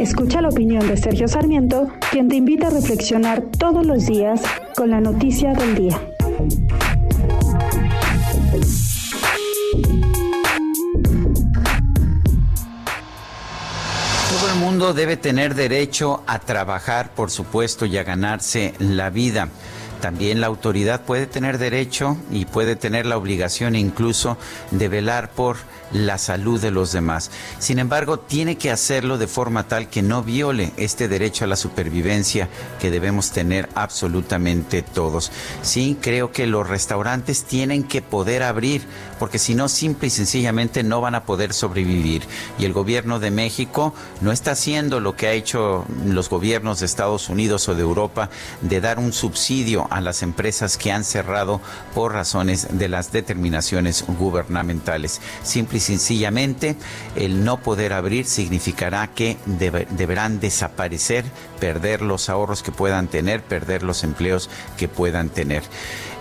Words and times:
Escucha 0.00 0.40
la 0.40 0.48
opinión 0.48 0.88
de 0.88 0.96
Sergio 0.96 1.28
Sarmiento, 1.28 1.92
quien 2.10 2.28
te 2.28 2.36
invita 2.36 2.68
a 2.68 2.70
reflexionar 2.70 3.42
todos 3.58 3.84
los 3.84 4.06
días 4.06 4.40
con 4.74 4.88
la 4.88 4.98
noticia 4.98 5.52
del 5.52 5.74
día. 5.74 6.00
Todo 14.30 14.52
el 14.54 14.58
mundo 14.58 14.94
debe 14.94 15.18
tener 15.18 15.54
derecho 15.54 16.22
a 16.26 16.38
trabajar, 16.38 17.10
por 17.10 17.30
supuesto, 17.30 17.84
y 17.84 17.98
a 17.98 18.02
ganarse 18.02 18.72
la 18.78 19.10
vida. 19.10 19.50
También 20.00 20.40
la 20.40 20.46
autoridad 20.46 21.02
puede 21.02 21.26
tener 21.26 21.58
derecho 21.58 22.16
y 22.30 22.46
puede 22.46 22.76
tener 22.76 23.06
la 23.06 23.16
obligación 23.16 23.76
incluso 23.76 24.36
de 24.70 24.88
velar 24.88 25.30
por 25.30 25.58
la 25.92 26.18
salud 26.18 26.60
de 26.60 26.70
los 26.70 26.92
demás. 26.92 27.30
Sin 27.58 27.78
embargo, 27.78 28.18
tiene 28.18 28.56
que 28.56 28.70
hacerlo 28.70 29.18
de 29.18 29.26
forma 29.26 29.66
tal 29.66 29.88
que 29.88 30.02
no 30.02 30.22
viole 30.22 30.72
este 30.76 31.08
derecho 31.08 31.44
a 31.44 31.48
la 31.48 31.56
supervivencia 31.56 32.48
que 32.80 32.90
debemos 32.90 33.30
tener 33.30 33.68
absolutamente 33.74 34.82
todos. 34.82 35.32
Sí, 35.62 35.98
creo 36.00 36.32
que 36.32 36.46
los 36.46 36.68
restaurantes 36.68 37.44
tienen 37.44 37.82
que 37.82 38.02
poder 38.02 38.42
abrir, 38.42 38.82
porque 39.18 39.38
si 39.38 39.54
no, 39.54 39.68
simple 39.68 40.08
y 40.08 40.10
sencillamente 40.10 40.82
no 40.82 41.00
van 41.00 41.14
a 41.14 41.24
poder 41.24 41.52
sobrevivir. 41.52 42.22
Y 42.58 42.64
el 42.64 42.72
gobierno 42.72 43.18
de 43.18 43.30
México 43.30 43.94
no 44.20 44.32
está 44.32 44.52
haciendo 44.52 45.00
lo 45.00 45.16
que 45.16 45.26
ha 45.26 45.32
hecho 45.32 45.84
los 46.04 46.30
gobiernos 46.30 46.80
de 46.80 46.86
Estados 46.86 47.28
Unidos 47.28 47.68
o 47.68 47.74
de 47.74 47.82
Europa 47.82 48.30
de 48.60 48.80
dar 48.80 48.98
un 48.98 49.12
subsidio 49.12 49.88
a 49.90 50.00
las 50.00 50.22
empresas 50.22 50.76
que 50.76 50.92
han 50.92 51.04
cerrado 51.04 51.60
por 51.94 52.12
razones 52.12 52.68
de 52.70 52.88
las 52.88 53.12
determinaciones 53.12 54.04
gubernamentales. 54.06 55.20
Simple 55.42 55.78
y 55.78 55.80
sencillamente, 55.80 56.76
el 57.16 57.44
no 57.44 57.58
poder 57.58 57.92
abrir 57.92 58.26
significará 58.26 59.08
que 59.08 59.36
deberán 59.46 60.40
desaparecer, 60.40 61.24
perder 61.58 62.02
los 62.02 62.28
ahorros 62.28 62.62
que 62.62 62.72
puedan 62.72 63.08
tener, 63.08 63.42
perder 63.42 63.82
los 63.82 64.04
empleos 64.04 64.48
que 64.78 64.88
puedan 64.88 65.28
tener. 65.28 65.62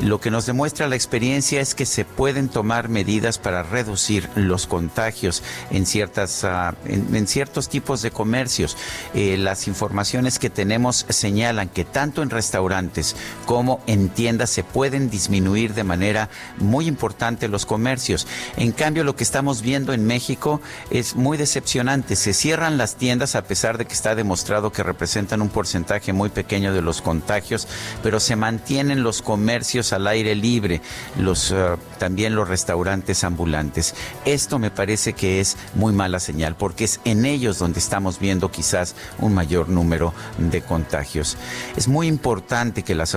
Lo 0.00 0.20
que 0.20 0.30
nos 0.30 0.46
demuestra 0.46 0.86
la 0.86 0.94
experiencia 0.94 1.60
es 1.60 1.74
que 1.74 1.84
se 1.84 2.04
pueden 2.04 2.48
tomar 2.48 2.88
medidas 2.88 3.38
para 3.38 3.64
reducir 3.64 4.28
los 4.36 4.66
contagios 4.68 5.42
en, 5.70 5.86
ciertas, 5.86 6.44
uh, 6.44 6.74
en, 6.84 7.14
en, 7.16 7.26
ciertos 7.26 7.68
tipos 7.68 8.00
de 8.02 8.12
comercios. 8.12 8.76
Eh, 9.12 9.36
las 9.36 9.66
informaciones 9.66 10.38
que 10.38 10.50
tenemos 10.50 11.04
señalan 11.08 11.68
que 11.68 11.84
tanto 11.84 12.22
en 12.22 12.30
restaurantes 12.30 13.16
como 13.44 13.57
en 13.86 14.08
tiendas 14.08 14.50
se 14.50 14.64
pueden 14.64 15.10
disminuir 15.10 15.74
de 15.74 15.84
manera 15.84 16.28
muy 16.58 16.86
importante 16.86 17.48
los 17.48 17.66
comercios. 17.66 18.26
En 18.56 18.72
cambio, 18.72 19.04
lo 19.04 19.16
que 19.16 19.24
estamos 19.24 19.62
viendo 19.62 19.92
en 19.92 20.06
México 20.06 20.60
es 20.90 21.16
muy 21.16 21.36
decepcionante. 21.36 22.16
Se 22.16 22.34
cierran 22.34 22.78
las 22.78 22.96
tiendas 22.96 23.34
a 23.34 23.42
pesar 23.42 23.78
de 23.78 23.86
que 23.86 23.94
está 23.94 24.14
demostrado 24.14 24.72
que 24.72 24.82
representan 24.82 25.42
un 25.42 25.48
porcentaje 25.48 26.12
muy 26.12 26.28
pequeño 26.28 26.72
de 26.72 26.82
los 26.82 27.02
contagios, 27.02 27.66
pero 28.02 28.20
se 28.20 28.36
mantienen 28.36 29.02
los 29.02 29.22
comercios 29.22 29.92
al 29.92 30.06
aire 30.06 30.34
libre, 30.34 30.80
uh, 31.18 31.98
también 31.98 32.34
los 32.34 32.48
restaurantes 32.48 33.24
ambulantes. 33.24 33.94
Esto 34.24 34.58
me 34.58 34.70
parece 34.70 35.14
que 35.14 35.40
es 35.40 35.56
muy 35.74 35.92
mala 35.92 36.20
señal 36.20 36.54
porque 36.56 36.84
es 36.84 37.00
en 37.04 37.24
ellos 37.24 37.58
donde 37.58 37.80
estamos 37.80 38.18
viendo 38.18 38.50
quizás 38.50 38.94
un 39.18 39.34
mayor 39.34 39.68
número 39.68 40.14
de 40.38 40.62
contagios. 40.62 41.36
Es 41.76 41.88
muy 41.88 42.06
importante 42.06 42.82
que 42.82 42.94
las 42.94 43.14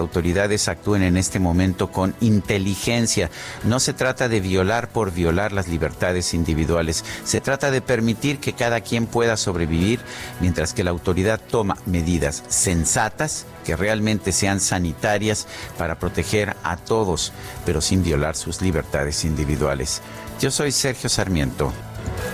actúen 0.68 1.04
en 1.04 1.18
este 1.18 1.40
momento 1.40 1.92
con 1.92 2.16
inteligencia. 2.22 3.30
No 3.64 3.80
se 3.80 3.94
trata 3.94 4.30
de 4.30 4.40
violar 4.40 4.90
por 4.90 5.12
violar 5.12 5.52
las 5.52 5.68
libertades 5.68 6.34
individuales, 6.34 7.04
se 7.24 7.42
trata 7.42 7.72
de 7.72 7.82
permitir 7.82 8.40
que 8.40 8.54
cada 8.54 8.82
quien 8.82 9.08
pueda 9.08 9.38
sobrevivir 9.38 10.00
mientras 10.40 10.74
que 10.74 10.84
la 10.84 10.92
autoridad 10.92 11.40
toma 11.40 11.78
medidas 11.86 12.44
sensatas 12.48 13.46
que 13.66 13.76
realmente 13.76 14.32
sean 14.32 14.60
sanitarias 14.60 15.48
para 15.78 16.00
proteger 16.00 16.56
a 16.64 16.78
todos, 16.78 17.32
pero 17.66 17.82
sin 17.82 18.04
violar 18.04 18.36
sus 18.36 18.62
libertades 18.62 19.24
individuales. 19.26 20.02
Yo 20.40 20.50
soy 20.50 20.72
Sergio 20.72 21.10
Sarmiento 21.10 21.72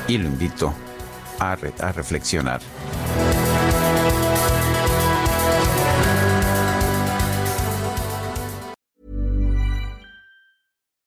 y 0.07 0.17
lo 0.17 0.27
invito 0.27 0.73
a 1.39 1.55
reflexionar. 1.91 2.61